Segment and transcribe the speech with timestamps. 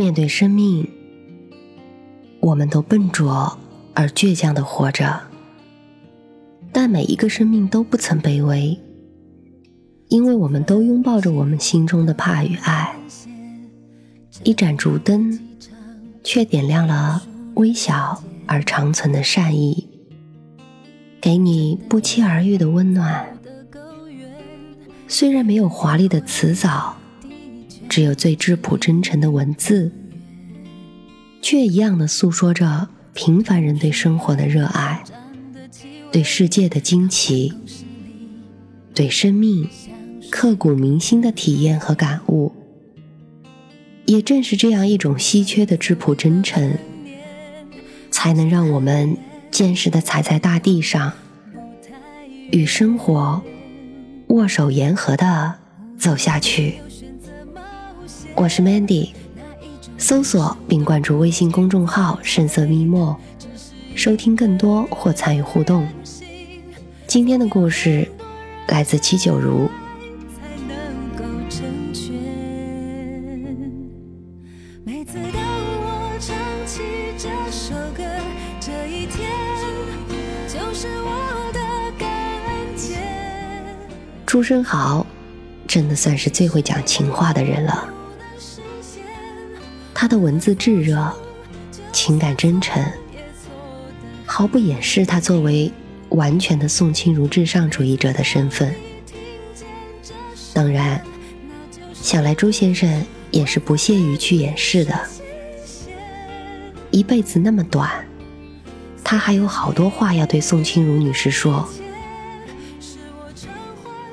[0.00, 0.88] 面对生命，
[2.40, 3.58] 我们都笨拙
[3.92, 5.20] 而倔强的活着，
[6.72, 8.80] 但每一个生命都不曾卑微，
[10.08, 12.96] 因为我们都拥抱着我们心中的怕与爱。
[14.42, 15.38] 一盏烛灯，
[16.24, 17.22] 却点亮了
[17.56, 19.86] 微小而长存的善意，
[21.20, 23.38] 给你不期而遇的温暖。
[25.06, 26.96] 虽然没有华丽的辞藻。
[27.90, 29.90] 只有最质朴真诚的文字，
[31.42, 35.02] 却一样的诉说着平凡人对生活的热爱，
[36.12, 37.52] 对世界的惊奇，
[38.94, 39.68] 对生命
[40.30, 42.52] 刻骨铭心的体验和感悟。
[44.06, 46.78] 也正是这样一种稀缺的质朴真诚，
[48.12, 49.16] 才能让我们
[49.50, 51.12] 坚实的踩在大地上，
[52.52, 53.42] 与生活
[54.28, 55.56] 握手言和的
[55.98, 56.76] 走下去。
[58.40, 59.10] 我是 Mandy，
[59.98, 63.14] 搜索并关注微信公众号“深色咪墨”，
[63.94, 65.86] 收听更多或参与互动。
[67.06, 68.08] 今天的故事
[68.68, 69.68] 来自七九如。
[84.24, 85.06] 朱生豪
[85.66, 87.99] 真的算是最会讲情话的人了。
[90.00, 91.12] 他的文字炙热，
[91.92, 92.82] 情感真诚，
[94.24, 95.70] 毫不掩饰他作为
[96.08, 98.74] 完全的宋清如至上主义者的身份。
[100.54, 101.04] 当然，
[101.92, 104.98] 想来朱先生也是不屑于去掩饰的。
[106.90, 107.90] 一辈子那么短，
[109.04, 111.68] 他还有好多话要对宋清如女士说。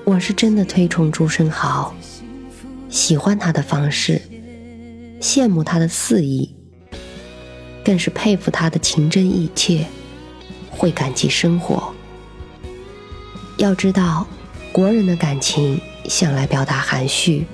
[0.04, 1.96] 我是真的推崇朱生豪，
[2.90, 4.22] 喜欢他的方式。
[5.28, 6.56] 羡慕他的肆意，
[7.83, 9.85] 更是佩服他的情真意切，
[10.69, 11.94] 会感激生活。
[13.57, 14.25] 要知道，
[14.72, 17.46] 国人的感情向来表达含蓄，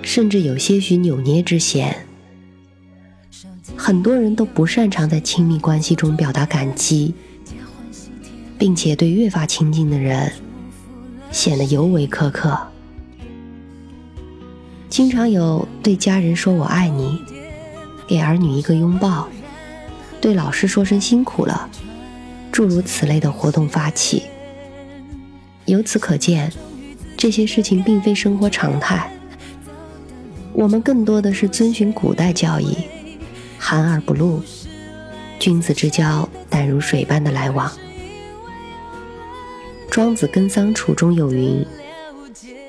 [0.00, 2.06] 甚至有些许扭捏之嫌。
[3.76, 7.12] 很多人都不擅长在亲密关系中表达感激，
[8.58, 10.32] 并且对越发亲近的人
[11.30, 12.69] 显得尤为苛刻。
[14.90, 17.22] 经常有对家人说我爱你，
[18.08, 19.28] 给儿女一个拥抱，
[20.20, 21.70] 对老师说声辛苦了，
[22.50, 24.24] 诸如此类的活动发起。
[25.66, 26.52] 由此可见，
[27.16, 29.08] 这些事情并非生活常态。
[30.52, 32.76] 我们更多的是遵循古代教义，
[33.58, 34.42] 含而不露，
[35.38, 37.70] 君子之交淡如水般的来往。
[39.88, 41.64] 庄子《耕桑处》中有云：“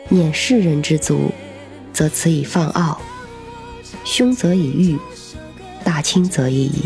[0.08, 1.32] 念世人之足。”
[1.94, 3.02] 则此以放傲，
[4.04, 4.98] 凶则以御，
[5.84, 6.86] 大轻则以矣。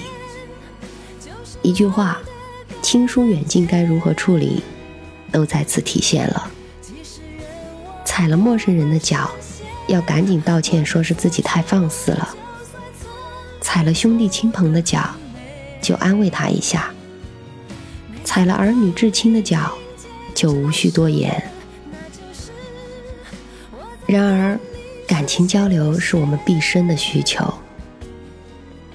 [1.61, 2.19] 一句话，
[2.81, 4.61] 亲疏远近该如何处理，
[5.31, 6.51] 都在此体现了。
[8.03, 9.31] 踩了陌生人的脚，
[9.87, 12.35] 要赶紧道歉，说是自己太放肆了；
[13.61, 15.09] 踩了兄弟亲朋的脚，
[15.81, 16.91] 就安慰他一下；
[18.23, 19.71] 踩了儿女至亲的脚，
[20.33, 21.51] 就无需多言。
[24.07, 24.59] 然而。
[25.25, 27.51] 感情交流是我们毕生的需求，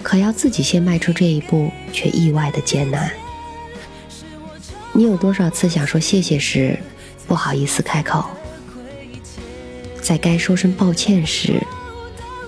[0.00, 3.10] 可要自己先迈出这一步，却意外的艰难。
[4.92, 6.78] 你有多少次想说谢谢时，
[7.26, 8.26] 不好意思开口？
[10.00, 11.60] 在该说声抱歉时，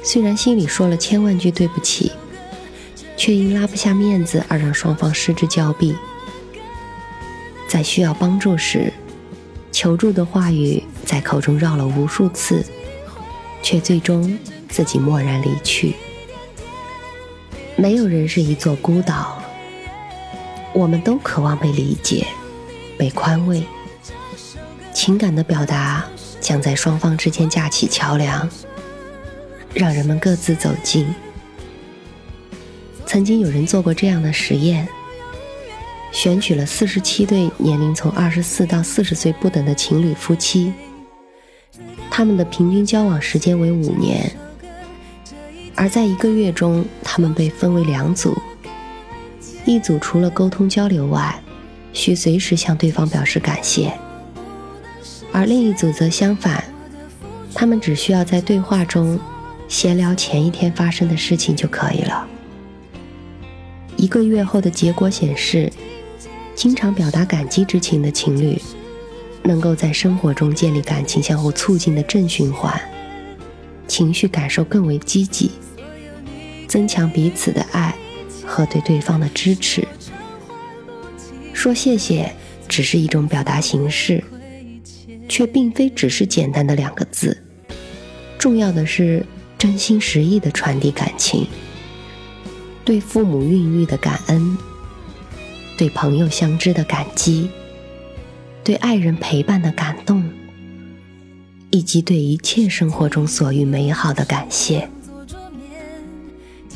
[0.05, 2.13] 虽然心里说了千万句对不起，
[3.17, 5.93] 却因拉不下面子而让双方失之交臂。
[7.67, 8.93] 在需要帮助时，
[9.73, 12.65] 求助的话语在口中绕了无数次。
[13.63, 15.95] 却最终自己默然离去。
[17.77, 19.43] 没有人是一座孤岛，
[20.75, 22.27] 我们都渴望被理解、
[22.99, 23.63] 被宽慰。
[24.93, 26.05] 情感的表达
[26.41, 28.49] 将在双方之间架起桥梁，
[29.73, 31.13] 让人们各自走近。
[33.07, 34.87] 曾经有人做过这样的实验，
[36.13, 40.73] 选取了四十七对年龄从二十四到四十岁不等的情侣夫妻。
[42.15, 44.31] 他们的平均交往时间为五年，
[45.75, 48.37] 而在一个月中，他们被分为两组，
[49.65, 51.41] 一组除了沟通交流外，
[51.95, 53.99] 需随时向对方表示感谢，
[55.33, 56.63] 而另一组则相反，
[57.55, 59.19] 他们只需要在对话中
[59.67, 62.29] 闲聊前一天发生的事情就可以了。
[63.97, 65.73] 一个月后的结果显示，
[66.55, 68.61] 经常表达感激之情的情侣。
[69.43, 72.81] 能够在生活中建立感情相互促进的正循环，
[73.87, 75.51] 情绪感受更为积极。
[76.69, 77.95] 增强彼此的爱
[78.47, 79.87] 和对对方的支持。
[81.53, 82.35] 说谢谢
[82.67, 84.25] 只是一种表达形式，
[85.29, 87.37] 却并非只是简单的两个字。
[88.39, 89.25] 重要的是
[89.59, 91.47] 真心实意的传递感情，
[92.85, 94.57] 对父母孕育的感恩，
[95.77, 97.51] 对朋友相知的感激，
[98.65, 100.23] 对爱人陪伴的感动，
[101.71, 104.89] 以及对一切生活中所遇美好的感谢。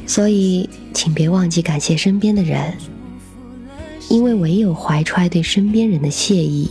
[0.07, 2.77] 所以，请别忘记感谢身边的人，
[4.09, 6.71] 因为唯有怀揣对身边人的谢意，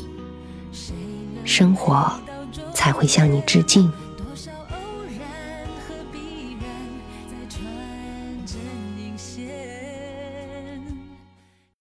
[1.44, 2.12] 生活
[2.74, 3.92] 才会向你致敬。